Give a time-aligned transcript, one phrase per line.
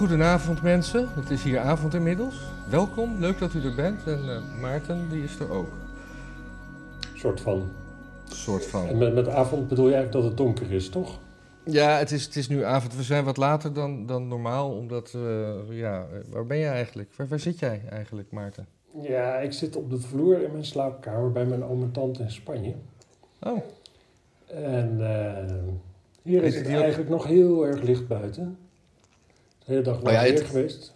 [0.00, 2.40] Goedenavond mensen, het is hier avond inmiddels.
[2.70, 4.06] Welkom, leuk dat u er bent.
[4.06, 5.68] En uh, Maarten, die is er ook.
[7.14, 7.68] Soort van.
[8.24, 8.86] Soort van.
[8.86, 11.18] En met, met avond bedoel je eigenlijk dat het donker is, toch?
[11.64, 12.96] Ja, het is, het is nu avond.
[12.96, 17.10] We zijn wat later dan, dan normaal, omdat, uh, ja, waar ben je eigenlijk?
[17.16, 18.66] Waar, waar zit jij eigenlijk, Maarten?
[19.00, 22.30] Ja, ik zit op de vloer in mijn slaapkamer bij mijn oom en tante in
[22.30, 22.74] Spanje.
[23.40, 23.62] Oh.
[24.46, 25.64] En uh,
[26.22, 28.58] hier is, het eigenlijk nog heel erg licht buiten.
[29.70, 30.92] De hele dag oh ja, weer geweest.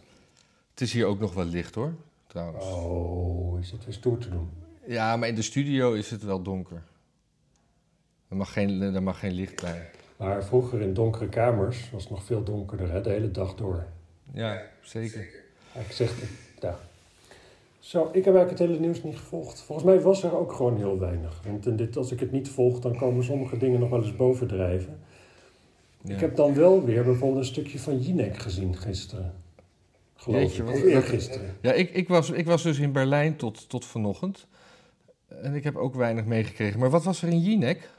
[0.70, 1.94] Het is hier ook nog wel licht hoor,
[2.26, 2.64] trouwens.
[2.64, 4.50] Oh, is het weer stoer te doen?
[4.86, 6.82] Ja, maar in de studio is het wel donker.
[8.28, 9.90] Er mag geen, er mag geen licht bij.
[10.16, 13.00] Maar vroeger in donkere kamers was het nog veel donkerder, hè?
[13.00, 13.84] de hele dag door.
[14.32, 15.28] Ja, zeker.
[15.74, 16.30] Ja, ik zeg het,
[16.60, 16.78] ja.
[17.78, 19.60] Zo, ik heb eigenlijk het hele nieuws niet gevolgd.
[19.60, 21.40] Volgens mij was er ook gewoon heel weinig.
[21.46, 24.16] Want in dit, als ik het niet volg, dan komen sommige dingen nog wel eens
[24.16, 24.98] bovendrijven.
[26.06, 26.14] Ja.
[26.14, 29.34] Ik heb dan wel weer bijvoorbeeld een stukje van Jinek gezien gisteren.
[30.14, 30.64] Geloof ik.
[30.64, 31.56] Wat, eergisteren.
[31.60, 34.46] Ja, ik, ik, was, ik was dus in Berlijn tot, tot vanochtend.
[35.28, 36.80] En ik heb ook weinig meegekregen.
[36.80, 37.90] Maar wat was er in Jinek?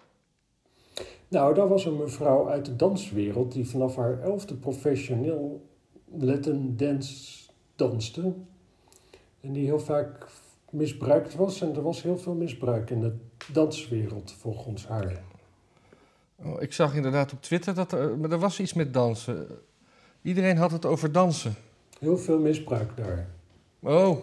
[1.27, 5.69] Nou, daar was een mevrouw uit de danswereld die vanaf haar elfde professioneel
[6.19, 8.33] Latin dance danste.
[9.41, 10.27] En die heel vaak
[10.69, 11.61] misbruikt was.
[11.61, 13.15] En er was heel veel misbruik in de
[13.51, 15.23] danswereld volgens haar.
[16.45, 19.47] Oh, ik zag inderdaad op Twitter dat er, maar er was iets met dansen.
[20.21, 21.55] Iedereen had het over dansen.
[21.99, 23.27] Heel veel misbruik daar.
[23.79, 24.17] Oh.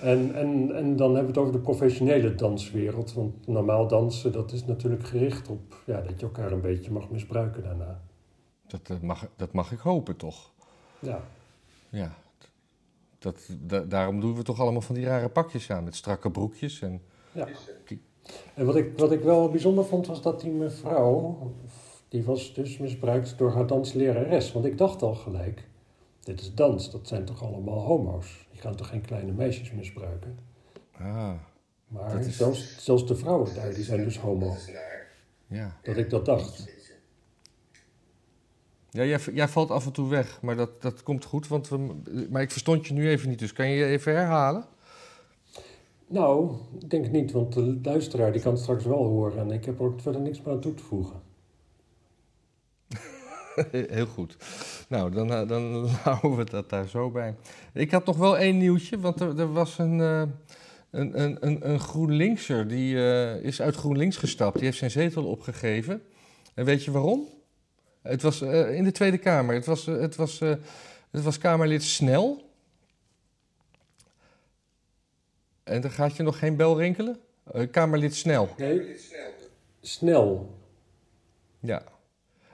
[0.00, 3.12] En, en, en dan hebben we het over de professionele danswereld.
[3.12, 7.10] Want normaal dansen, dat is natuurlijk gericht op ja, dat je elkaar een beetje mag
[7.10, 8.00] misbruiken daarna.
[8.66, 10.50] Dat, dat, mag, dat mag ik hopen, toch?
[10.98, 11.20] Ja.
[11.88, 12.14] Ja.
[13.18, 13.38] Dat,
[13.88, 16.80] daarom doen we toch allemaal van die rare pakjes aan, met strakke broekjes.
[16.80, 17.02] En...
[17.32, 17.48] Ja.
[18.54, 21.38] En wat ik, wat ik wel bijzonder vond, was dat die mevrouw,
[22.08, 24.52] die was dus misbruikt door haar danslerares.
[24.52, 25.68] Want ik dacht al gelijk,
[26.20, 28.46] dit is dans, dat zijn toch allemaal homo's?
[28.50, 30.38] Je kan toch geen kleine meisjes misbruiken?
[30.92, 31.32] Ah.
[31.88, 32.36] Maar is...
[32.36, 34.56] zelfs, zelfs de vrouwen daar, die zijn dus homo.
[35.46, 35.76] Ja.
[35.82, 36.74] Dat ik dat dacht.
[38.90, 41.48] Ja, jij, jij, valt af en toe weg, maar dat, dat komt goed.
[41.48, 41.78] Want we,
[42.30, 44.64] maar ik verstond je nu even niet, dus kan je je even herhalen?
[46.08, 46.50] Nou,
[46.80, 49.80] ik denk niet, want de luisteraar die kan het straks wel horen en ik heb
[49.80, 51.20] er verder niks meer aan toe te voegen.
[53.96, 54.36] Heel goed.
[54.88, 57.34] Nou, dan, eh, dan houden we dat daar zo bij.
[57.72, 60.22] Ik had nog wel één nieuwtje, want er, er was een, uh,
[60.90, 64.54] een, een, een GroenLinkser, die uh, is uit GroenLinks gestapt.
[64.54, 66.02] Die heeft zijn zetel opgegeven.
[66.54, 67.28] En weet je waarom?
[68.02, 69.54] Het was in de Tweede Kamer.
[69.54, 70.38] Het was, het was,
[71.10, 72.45] het was Kamerlid Snel.
[75.66, 77.20] En dan gaat je nog geen bel rinkelen?
[77.54, 78.54] Uh, Kamerlid Snel.
[78.56, 78.96] Nee,
[79.80, 80.58] Snel.
[81.60, 81.82] Ja.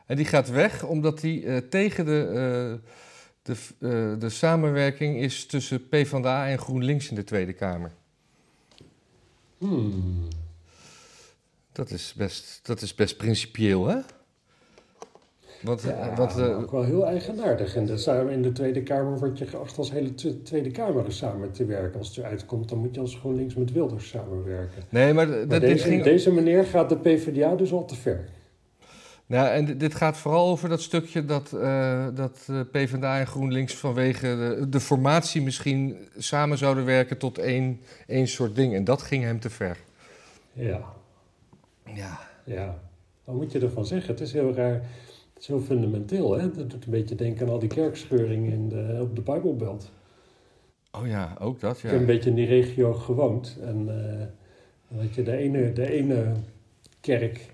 [0.06, 2.80] En die gaat weg omdat hij uh, tegen de,
[3.42, 7.92] uh, de, de samenwerking is tussen PvdA en GroenLinks in de Tweede Kamer.
[9.58, 10.28] Hmm.
[11.72, 13.98] Dat is best, dat is best principieel, hè?
[15.62, 17.76] Want, ja, want, uh, ook wel heel eigenaardig.
[17.76, 17.88] En
[18.28, 21.98] in de Tweede Kamer word je geacht als hele Tweede Kamer samen te werken.
[21.98, 24.82] Als het eruit komt, dan moet je als GroenLinks met Wilders samenwerken.
[24.88, 26.02] Nee, maar, maar deze, ging...
[26.02, 28.28] deze meneer gaat de PvdA dus al te ver.
[29.26, 33.74] Nou, en dit gaat vooral over dat stukje dat, uh, dat uh, PvdA en GroenLinks
[33.74, 38.74] vanwege de, de, formatie misschien samen zouden werken tot één, één soort ding.
[38.74, 39.76] En dat ging hem te ver.
[40.52, 40.80] Ja.
[41.84, 42.18] Ja.
[42.44, 42.78] Ja.
[43.24, 44.10] Wat moet je ervan zeggen?
[44.10, 44.82] Het is heel raar
[45.42, 46.50] is heel fundamenteel, hè?
[46.50, 49.90] Dat doet een beetje denken aan al die kerkscheuringen in de, op de Bijbelbelt.
[51.00, 51.84] Oh ja, ook dat, ja.
[51.84, 53.58] Ik heb een beetje in die regio gewoond.
[53.62, 53.88] En
[54.98, 56.32] uh, je, de ene, de ene
[57.00, 57.52] kerk,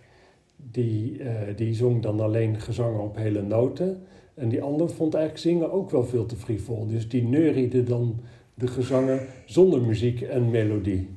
[0.57, 4.03] die, uh, die zong dan alleen gezangen op hele noten.
[4.35, 6.87] En die andere vond eigenlijk zingen ook wel veel te frivol.
[6.87, 8.21] Dus die neuriede dan
[8.55, 11.09] de gezangen zonder muziek en melodie.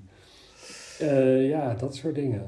[1.01, 2.45] Uh, ja, dat soort dingen.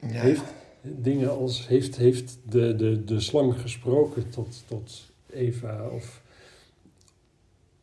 [0.00, 0.20] Ja.
[0.20, 6.22] Heeft, dingen als heeft, heeft de, de, de slang gesproken tot, tot Eva of,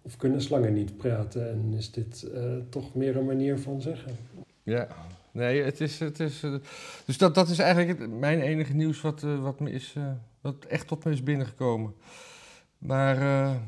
[0.01, 4.17] of kunnen slangen niet praten en is dit uh, toch meer een manier van zeggen?
[4.63, 4.87] Ja,
[5.31, 5.99] nee, het is.
[5.99, 6.55] Het is uh,
[7.05, 9.95] dus dat, dat is eigenlijk mijn enige nieuws wat, uh, wat, me is,
[10.41, 11.93] wat echt tot me is binnengekomen.
[12.77, 13.59] Maar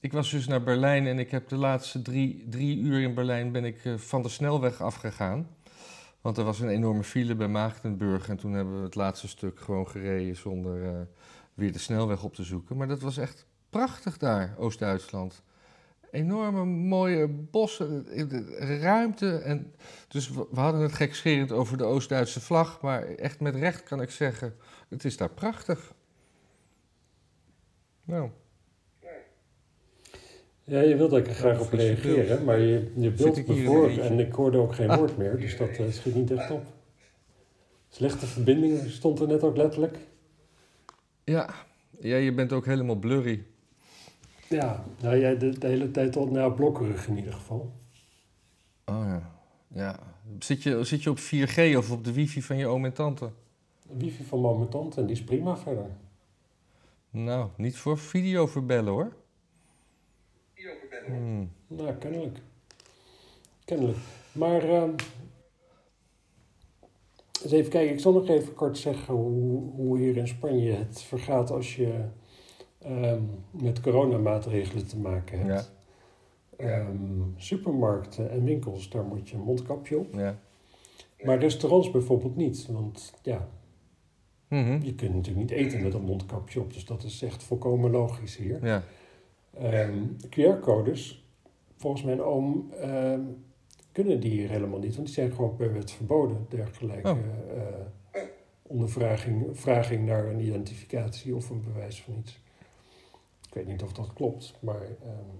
[0.00, 3.52] ik was dus naar Berlijn en ik heb de laatste drie, drie uur in Berlijn
[3.52, 5.46] ben ik van de snelweg afgegaan.
[6.20, 9.60] Want er was een enorme file bij Maagdenburg en toen hebben we het laatste stuk
[9.60, 11.00] gewoon gereden zonder uh,
[11.54, 12.76] weer de snelweg op te zoeken.
[12.76, 15.42] Maar dat was echt prachtig daar, Oost-Duitsland.
[16.10, 18.06] Enorme mooie bossen,
[18.80, 19.38] ruimte.
[19.38, 19.74] En
[20.08, 24.10] dus we, hadden het gekscherend over de Oost-Duitse vlag, maar echt met recht kan ik
[24.10, 24.56] zeggen,
[24.88, 25.94] het is daar prachtig.
[28.04, 28.30] Nou.
[30.68, 34.00] Ja, je wilde er graag op reageren, maar je, je beeld ik eentje?
[34.00, 34.98] en ik hoorde ook geen Ah.
[34.98, 36.64] woord meer, dus dat eh, schiet niet echt op.
[37.88, 39.98] Slechte verbinding stond er net ook letterlijk.
[41.24, 41.54] Ja.
[42.00, 43.44] ja, je bent ook helemaal blurry.
[44.48, 47.72] Ja, nou jij de, de hele tijd al nou, blokkerig in ieder geval.
[48.84, 49.30] Oh ja.
[49.68, 49.98] ja.
[50.38, 53.30] Zit, je, zit je op 4G of op de wifi van je oom en tante?
[53.82, 55.86] De wifi van mama en tante en die is prima verder.
[57.10, 59.12] Nou, niet voor video verbellen hoor.
[61.16, 61.50] Hmm.
[61.66, 62.38] Nou, kennelijk.
[63.64, 63.98] Kennelijk.
[64.32, 64.90] Maar ehm,
[67.42, 71.02] eens even kijken, ik zal nog even kort zeggen hoe, hoe hier in Spanje het
[71.02, 72.04] vergaat als je
[72.78, 75.72] ehm, met coronamaatregelen te maken hebt.
[76.58, 76.66] Ja.
[76.66, 80.14] Ehm, supermarkten en winkels, daar moet je een mondkapje op.
[80.14, 80.38] Ja.
[81.22, 83.48] Maar restaurants bijvoorbeeld niet, want ja,
[84.48, 84.78] Mhm.
[84.82, 86.72] je kunt natuurlijk niet eten met een mondkapje op.
[86.72, 88.66] Dus dat is echt volkomen logisch hier.
[88.66, 88.82] ja.
[89.54, 91.24] Ehm, QR-codes,
[91.76, 93.20] volgens mijn oom, ehm,
[93.92, 94.94] kunnen die hier helemaal niet.
[94.94, 96.46] Want die zijn gewoon per wet verboden.
[96.48, 97.18] Dergelijke Oh.
[98.12, 98.22] eh,
[98.62, 102.40] ondervraging vraging naar een identificatie of een bewijs van iets.
[103.48, 105.36] Ik weet niet of dat klopt, maar ehm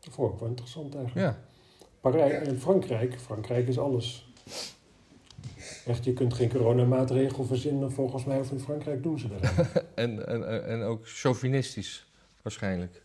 [0.00, 1.26] dat vond ik wel interessant eigenlijk.
[1.26, 1.38] ja.
[2.00, 4.32] Parijs en Frankrijk, Frankrijk is alles.
[5.86, 9.42] Echt, je kunt geen coronamaatregel verzinnen volgens mij, of in Frankrijk doen ze dat.
[9.94, 12.06] En, en, en ook chauvinistisch,
[12.42, 13.02] waarschijnlijk.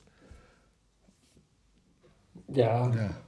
[2.52, 3.22] Ja, Ja.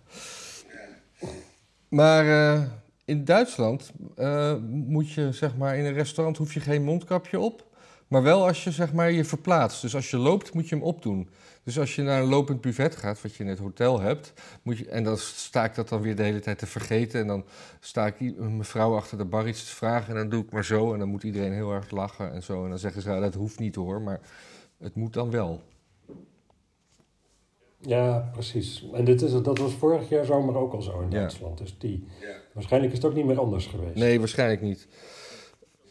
[1.90, 2.62] Maar eh,
[3.06, 7.66] in Duitsland eh, moet je, zeg maar, in een restaurant hoef je geen mondkapje op.
[8.08, 9.82] Maar wel als je, zeg maar, je verplaatst.
[9.82, 11.30] Dus als je loopt, moet je hem opdoen.
[11.64, 14.78] Dus als je naar een lopend buffet gaat, wat je in het hotel hebt, moet
[14.78, 17.20] je, en dan sta ik dat dan weer de hele tijd te vergeten.
[17.20, 17.46] En dan
[17.80, 20.66] sta ik een mevrouw achter de bar iets te vragen en dan doe ik maar
[20.66, 20.94] zo.
[20.94, 22.64] En dan moet iedereen heel erg lachen en zo.
[22.64, 24.20] En dan zeggen ze, ja, dat hoeft niet hoor, maar
[24.78, 25.62] het moet dan wel.
[27.82, 28.86] Ja, precies.
[28.94, 31.18] En dit is, dat was vorig jaar zomer ook al zo in Ja.
[31.20, 31.58] Duitsland.
[31.58, 32.08] Dus die,
[32.54, 33.96] waarschijnlijk is het ook niet meer anders geweest.
[33.96, 34.88] Nee, waarschijnlijk niet.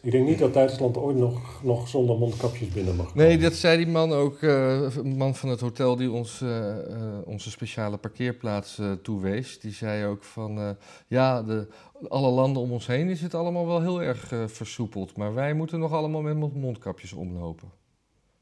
[0.02, 3.42] Ik denk niet dat Duitsland ooit nog, nog zonder mondkapjes binnen mag Nee, komen.
[3.42, 7.26] dat zei die man ook, eh, een man van het hotel die ons eh, eh,
[7.26, 9.60] onze speciale parkeerplaats eh, toewees.
[9.60, 10.70] Die zei ook van, eh,
[11.06, 11.68] ja, de,
[12.08, 15.16] alle landen om ons heen is het allemaal wel heel erg versoepeld.
[15.16, 17.68] Maar wij moeten nog allemaal met mond- mondkapjes omlopen.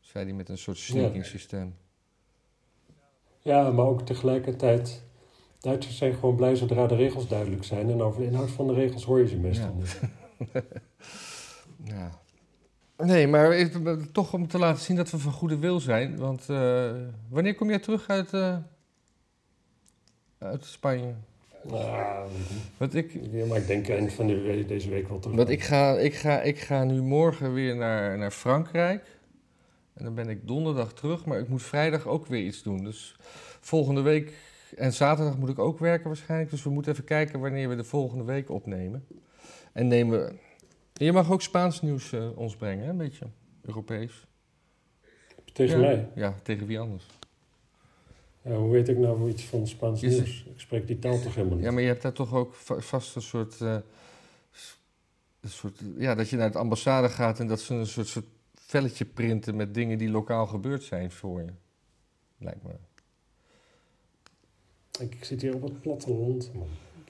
[0.01, 1.61] Zei hij met een soort sneaking systeem.
[1.67, 1.88] Ja,
[3.53, 5.03] maar ook tegelijkertijd...
[5.61, 7.91] Duitsers zijn gewoon blij zodra de regels duidelijk zijn.
[7.91, 9.73] En over de inhoud van de regels hoor je ze meestal Ja.
[9.79, 10.01] niet.
[11.85, 12.11] Ja.
[12.97, 16.17] Nee, maar ik- toch om te laten zien dat we van goede wil zijn.
[16.17, 16.91] Want eh,
[17.29, 18.57] wanneer kom jij terug uit, eh,
[20.39, 21.13] uit Spanje?
[21.69, 22.29] Nou,
[22.93, 25.37] ik, ja, maar ik denk eind van de deze week wel terug.
[25.37, 29.18] Want ik ga, ik, ga, ik ga nu morgen weer naar, naar Frankrijk.
[29.99, 32.85] En dan ben ik donderdag terug, maar ik moet vrijdag ook weer iets doen.
[32.85, 33.17] Dus
[33.61, 34.33] volgende week
[34.77, 36.51] en zaterdag moet ik ook werken waarschijnlijk.
[36.51, 39.07] Dus we moeten even kijken wanneer we de volgende week opnemen.
[39.73, 40.39] En nemen.
[40.93, 42.91] Je mag ook Spaans nieuws eh, ons brengen, hè?
[42.91, 43.27] een beetje
[43.63, 44.27] Europees.
[45.53, 45.87] Tegen ja.
[45.87, 46.09] mij.
[46.15, 47.07] Ja, tegen wie anders.
[48.43, 50.45] Ja, hoe weet ik nou iets van Spaans Is het- nieuws?
[50.45, 51.65] Ik spreek die taal toch helemaal niet?
[51.67, 53.77] Ja, maar je hebt daar toch ook va- vast een soort, eh,
[55.41, 55.81] een soort...
[55.97, 58.27] Ja, dat je naar het ambassade gaat en dat ze een soort, soort
[58.69, 61.53] velletje printen met dingen die lokaal gebeurd zijn voor je.
[62.39, 62.71] Lijkt me.
[65.01, 66.67] Ik, ik zit hier op het platteland, man.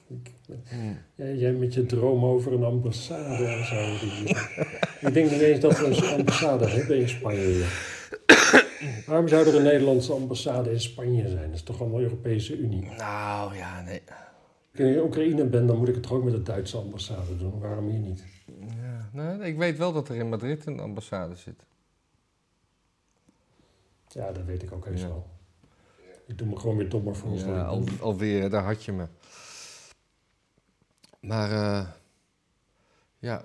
[0.09, 0.33] Ik,
[0.69, 0.99] Hmm.
[1.15, 3.99] Ja, jij met je droom over een ambassade en zo.
[3.99, 4.37] Die-
[5.09, 7.67] ik denk niet eens dat we een ambassade hebben in Spanje.
[9.07, 11.47] Waarom zou er een Nederlandse ambassade in Spanje zijn?
[11.47, 12.83] Dat is toch allemaal Europese Unie.
[12.97, 14.03] Nou, ja, nee.
[14.09, 17.37] Als ik in Oekraïne ben, dan moet ik het toch ook met de Duitse ambassade
[17.37, 17.59] doen.
[17.61, 18.25] Waarom hier niet?
[18.61, 21.62] Ja, nee, ik weet wel dat er in Madrid een ambassade zit.
[24.09, 25.09] Ja, dat weet ik ook heus Ja.
[25.09, 25.27] wel.
[26.27, 27.33] Ik doe me gewoon weer dommer voor.
[27.37, 29.07] Ja, al, alweer, daar had je me.
[31.21, 31.88] Maar eh,
[33.19, 33.45] ja,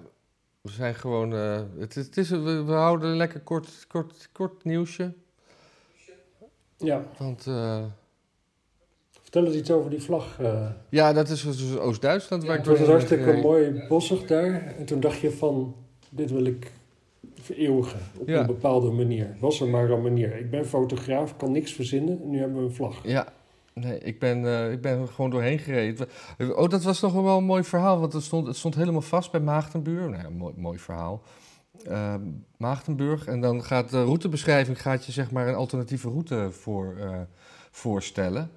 [0.62, 1.34] we zijn gewoon.
[1.34, 5.13] eh, het, is- het is, we, we houden een lekker kort, kort, kort nieuwsje.
[6.77, 7.86] Ja, Want eh,
[9.33, 10.39] vertel eens iets over die vlag.
[10.39, 10.65] eh.
[10.89, 14.73] ja, dat is dus Oost-Duitsland waar ik het was hartstikke mooi bossig daar.
[14.77, 15.75] En toen dacht je van,
[16.09, 16.71] dit wil ik
[17.41, 18.39] vereeuwigen op Ja.
[18.39, 19.35] een bepaalde manier.
[19.39, 20.37] Was er maar een manier.
[20.39, 22.21] Ik ben fotograaf, kan niks verzinnen.
[22.21, 22.99] En nu hebben we een vlag.
[23.03, 23.27] Ja,
[23.73, 26.07] nee, ik ben, eh, ik ben er gewoon doorheen gereden.
[26.55, 29.31] Oh, dat was nog wel een mooi verhaal, want het stond, het stond helemaal vast
[29.31, 30.09] bij Maagdenburg.
[30.09, 31.21] Nou een mooi, mooi verhaal.
[31.87, 32.15] Eh,
[32.57, 33.25] Maagdenburg.
[33.25, 37.19] En dan gaat de routebeschrijving gaat je zeg maar een alternatieve route voor, eh,
[37.71, 38.49] voorstellen.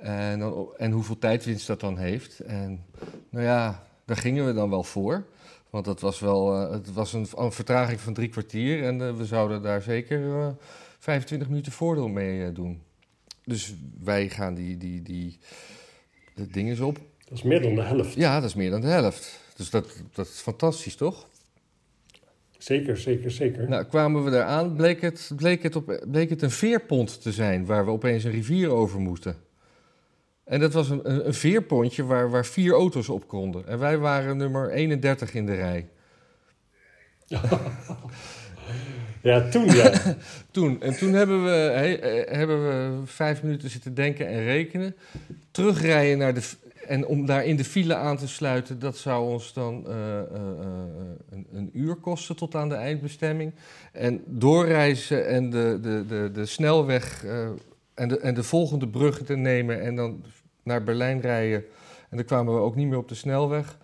[0.00, 2.40] En, dan, en hoeveel tijdwinst dat dan heeft.
[2.40, 2.84] En
[3.30, 5.26] nou ja, daar gingen we dan wel voor.
[5.70, 8.84] Want dat was wel eh, het was een, een vertraging van drie kwartier.
[8.84, 10.48] En eh, we zouden daar zeker eh,
[10.98, 12.82] 25 minuten voordeel mee doen.
[13.44, 15.38] dus wij gaan die, die, die,
[16.34, 16.98] de dingen op.
[17.28, 18.14] Dat is meer dan de helft.
[18.14, 19.40] Ja, dat is meer dan de helft.
[19.56, 21.26] Dus dat, dat is fantastisch, toch?
[22.58, 23.68] Zeker, zeker, zeker.
[23.68, 27.66] Nou, kwamen we eraan, bleek het, bleek, het op, bleek het een veerpont te zijn
[27.66, 29.36] waar we opeens een rivier over moesten.
[30.46, 33.66] En dat was een, een, veerpontje waar, waar vier auto's op konden.
[33.66, 35.88] En wij waren nummer 31 in de rij.
[39.22, 39.92] ja, toen ja.
[40.50, 40.82] toen.
[40.82, 44.96] En toen hebben we, he, eh, hebben we vijf minuten zitten denken en rekenen.
[45.50, 46.42] Terugrijden naar de,
[46.86, 50.20] en om daar in de file aan te sluiten, dat zou ons dan uh, uh,
[51.30, 53.52] een, een, uur kosten tot aan de eindbestemming.
[53.92, 57.24] En doorreizen en de, de, de, de snelweg
[57.96, 60.24] en, de, en de volgende brug te nemen en dan
[60.62, 61.64] naar Berlijn rijden.
[62.10, 63.78] En dan kwamen we ook niet meer op de snelweg.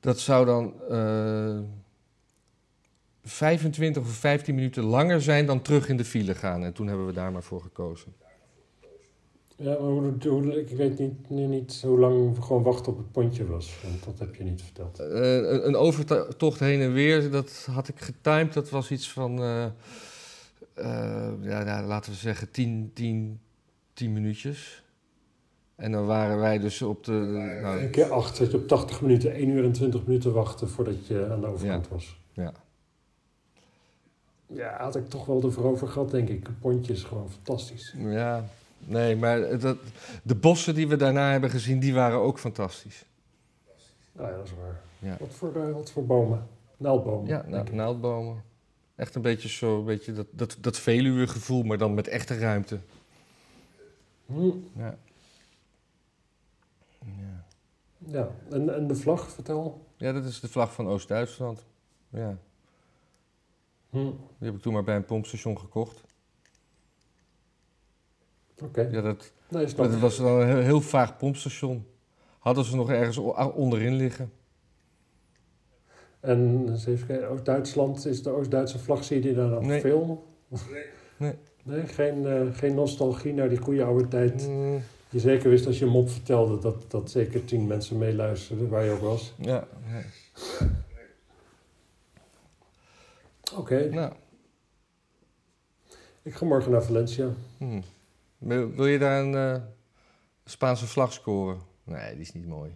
[0.00, 0.72] Dat zou dan
[3.24, 6.64] 25 of 15 minuten langer zijn dan terug in de file gaan.
[6.64, 8.14] En toen hebben we daar maar voor gekozen.
[9.56, 13.74] Ja, maar ik weet niet, niet hoe lang we gewoon wachten op het pontje was.
[13.82, 15.00] Want dat heb je niet verteld.
[15.00, 18.52] Uh, een overtocht heen en weer, dat had ik getimed.
[18.52, 19.66] Dat was iets van, uh,
[20.78, 23.40] uh, ja, laten we zeggen, 10, 10,
[23.92, 24.84] 10 minuutjes.
[25.76, 27.12] En dan waren wij dus op de...
[27.62, 30.68] Nou, een keer acht, dat je op 80 minuten, 1 uur en 20 minuten wachten
[30.68, 31.92] voordat je aan de overkant ja.
[31.92, 32.20] was.
[32.32, 32.52] Ja.
[34.46, 36.48] Ja, had ik toch wel ervoor over gehad, denk ik.
[36.48, 37.94] Een pontje is gewoon fantastisch.
[37.98, 38.44] Ja,
[38.86, 39.76] Nee, maar dat,
[40.22, 43.04] de bossen die we daarna hebben gezien, die waren ook fantastisch.
[44.12, 44.80] Nou ja, dat is waar.
[44.98, 45.16] Ja.
[45.20, 46.46] Wat, voor, uh, wat voor bomen?
[46.76, 47.28] Naaldbomen?
[47.28, 48.42] Ja, na, naaldbomen.
[48.94, 52.38] Echt een beetje zo, een beetje dat, dat, dat Veluwe gevoel, maar dan met echte
[52.38, 52.80] ruimte.
[54.26, 54.98] Ja.
[57.00, 57.46] Ja.
[57.98, 59.86] Ja, en, en de vlag, vertel.
[59.96, 61.64] Ja, dat is de vlag van Oost-Duitsland.
[62.08, 62.38] Ja.
[63.90, 63.98] Hm.
[64.38, 66.00] Die heb ik toen maar bij een pompstation gekocht.
[68.62, 68.80] Oké.
[68.80, 71.86] Ja, dat, nee, dat was dan een heel, heel vaag pompstation.
[72.38, 73.16] Hadden ze nog ergens
[73.54, 74.32] onderin liggen.
[76.24, 79.80] En even kijken, Oost-Duitsland, is de Oost-Duitse vlag, zie je daar dan Nee.
[79.80, 80.26] veel?
[81.16, 81.34] Nee.
[81.62, 84.48] Nee, geen, eh, geen nostalgie naar die goede oude tijd.
[84.48, 88.68] Mm, Je zeker wist als je hem op vertelde dat, dat zeker tien mensen meeluisterden,
[88.68, 89.34] waar je ook was.
[89.38, 90.02] ja, nee.
[93.56, 94.12] Oké, nou.
[96.22, 97.28] ik ga morgen naar Valencia.
[97.58, 97.80] hm.
[98.38, 99.62] Wil, wil je daar een eh,
[100.44, 101.58] Spaanse vlag scoren?
[101.84, 102.70] Nee, die is niet mooi.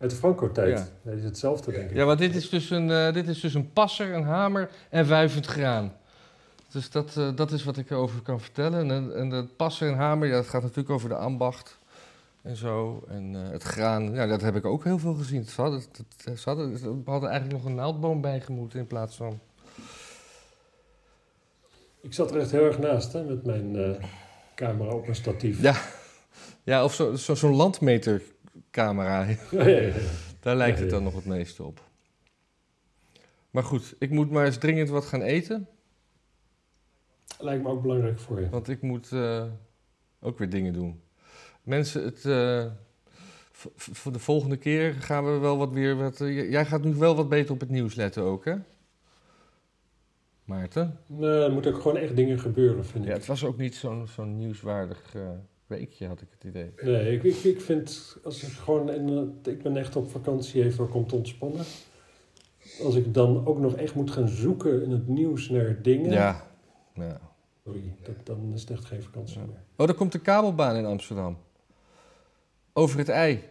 [0.00, 0.78] Uit de Franco-tijd.
[0.78, 1.10] Ja.
[1.10, 1.96] Die is hetzelfde, denk ik.
[1.96, 5.08] Ja, want dit is dus een, eh, dit is dus een passer, een hamer en
[5.08, 5.92] wuivend graan.
[6.72, 8.90] Dus dat, eh, dat is wat ik erover kan vertellen.
[8.90, 11.78] En, en de passer en hamer, ja, dat gaat natuurlijk over de ambacht
[12.42, 13.04] en zo.
[13.08, 15.44] En eh, het graan, ja, dat heb ik ook heel veel gezien.
[15.44, 15.80] Ze hadden,
[16.24, 19.38] het- ze hadden, ze hadden eigenlijk nog een naaldboom bijgemoet in plaats van...
[22.00, 24.04] Ik zat er echt heel erg naast, hè, met mijn eh,
[24.54, 25.62] camera op een statief.
[25.62, 25.74] Ja,
[26.62, 28.38] ja of zo'n zo, zo'n landmetercamera.
[28.70, 28.92] Ja,
[29.50, 29.92] ja, ja.
[30.40, 30.96] Daar lijkt Ja, het ja.
[30.96, 31.80] dan nog het meeste op.
[33.50, 35.68] Maar goed, ik moet maar eens dringend wat gaan eten.
[37.38, 38.48] Lijkt me ook belangrijk voor je.
[38.48, 39.44] Want ik moet eh,
[40.20, 41.00] ook weer dingen doen.
[41.62, 42.66] Mensen, het, eh,
[43.76, 45.96] voor de volgende keer gaan we wel wat weer...
[45.96, 48.54] Wat, eh, jij gaat nu wel wat beter op het nieuws letten ook, hè?
[50.44, 50.98] Maarten?
[51.06, 53.16] Nee, er moeten ook gewoon echt dingen gebeuren, vind Ja, ik.
[53.16, 55.14] het was ook niet zo'n zo'n nieuwswaardig
[55.70, 56.72] weekje, had ik het idee.
[56.82, 60.92] Nee, ik, ik, ik vind, als ik gewoon, in, ik ben echt op vakantie even
[60.92, 61.64] om te ontspannen.
[62.82, 66.10] Als ik dan ook nog echt moet gaan zoeken in het nieuws naar dingen.
[66.10, 66.46] Ja.
[66.94, 67.20] ja.
[67.64, 69.46] Sorry, dat, dan is het echt geen vakantie Ja.
[69.46, 69.62] meer.
[69.76, 71.36] Oh, er komt de kabelbaan in Amsterdam.
[72.72, 73.42] Over het ei.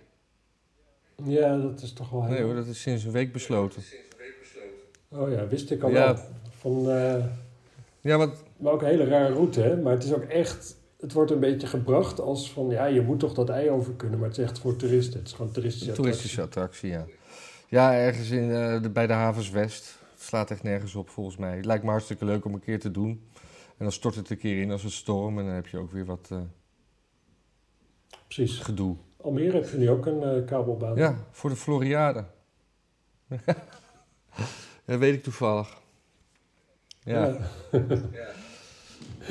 [1.24, 2.32] Ja, dat is toch wel heel...
[2.34, 3.82] Nee hoor, dat is sinds een week besloten.
[5.10, 6.14] Oh ja, wist ik al Ja.
[6.14, 6.24] wel.
[6.50, 7.26] Van, eh,
[8.02, 8.30] Ja, maar
[8.74, 9.78] ook een hele rare route, hè.
[9.82, 10.78] Maar het is ook echt...
[11.00, 12.70] Het wordt een beetje gebracht als van...
[12.70, 14.20] Ja, je moet toch dat ei over kunnen.
[14.20, 15.20] Maar het is echt voor toeristen.
[15.20, 17.06] Het is gewoon toeristische Een toeristische attractie, ja.
[17.68, 19.98] Ja, ergens in, eh, de, bij de havens West.
[20.14, 21.56] Het slaat echt nergens op, volgens mij.
[21.56, 23.10] Het lijkt me hartstikke leuk om een keer te doen.
[23.78, 25.40] En dan stort het een keer in als het storm.
[25.40, 26.40] En dan heb je ook weer wat eh,
[28.28, 28.60] Precies.
[28.60, 28.96] gedoe.
[29.22, 30.96] Almere heb je nu ook een eh, kabelbaan.
[30.96, 32.26] Ja, voor de Floriade.
[34.86, 35.78] dat weet ik toevallig.
[37.04, 37.40] Ja, Ja.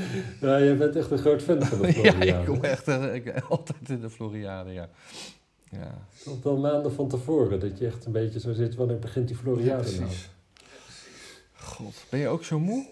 [0.41, 2.27] ja, jij bent echt een groot fan van de ja, Floriade.
[2.41, 4.89] ik kom echt eh, ik, altijd in de Floriade, ja.
[5.71, 9.29] Ja, Tot al maanden van tevoren, dat je echt een beetje zo zit, wanneer begint
[9.29, 9.97] die ja Floriade nou?
[9.97, 10.31] precies.
[11.53, 12.87] God, ben je ook zo moe?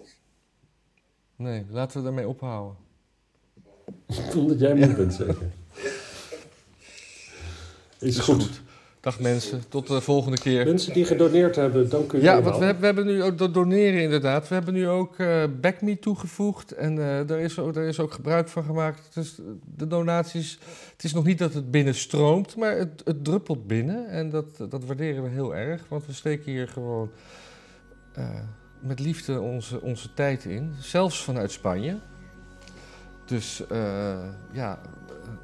[1.37, 2.77] Nee, laten we daarmee ophouden.
[4.37, 5.51] Omdat jij moe bent, zeker.
[7.99, 8.43] Is, Is goed.
[8.43, 8.61] goed.
[9.07, 10.65] Dag mensen, tot de volgende keer.
[10.65, 13.55] Mensen die gedoneerd hebben, dank u Ja, want we, hebben- we hebben nu ook dat
[13.55, 14.49] doneren inderdaad.
[14.49, 18.13] We hebben nu ook eh BackMe toegevoegd en eh daar, is ook, daar is ook
[18.13, 19.15] gebruik van gemaakt.
[19.15, 19.39] Dus
[19.77, 20.59] de donaties,
[20.93, 24.09] het is nog niet dat het binnenstroomt, maar het, het druppelt binnen.
[24.09, 27.11] En dat, dat waarderen we heel erg, want we steken hier gewoon
[28.13, 28.29] eh,
[28.81, 30.73] met liefde onze, onze tijd in.
[30.81, 31.97] Zelfs vanuit Spanje.
[33.25, 33.63] Dus
[34.53, 34.79] ja,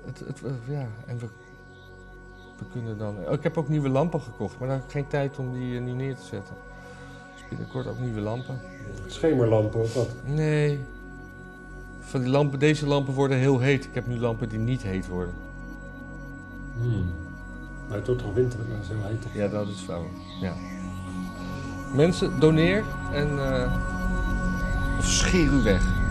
[0.07, 1.27] het, het, ja, en we,
[2.63, 3.17] we kunnen dan...
[3.27, 5.77] Oh, ik heb ook nieuwe lampen gekocht, maar daar heb ik geen tijd om die
[5.77, 6.55] eh, nu neer te zetten.
[7.35, 8.61] Dus binnenkort ook nieuwe lampen.
[9.07, 10.11] Schemerlampen of wat?
[10.25, 10.81] Nee.
[12.01, 13.85] Van die lampen, deze lampen worden heel heet.
[13.85, 15.35] Ik heb nu lampen die niet heet worden.
[16.81, 17.11] Hmm.
[17.89, 19.23] Maar het wordt toch winter, dan is het heel heet.
[19.23, 19.33] toch?
[19.35, 20.05] Ja, dat is flauw.
[20.41, 20.55] Ja.
[21.95, 23.29] Mensen, doneer en...
[23.39, 23.73] eh,
[24.99, 26.02] of scheer u weg.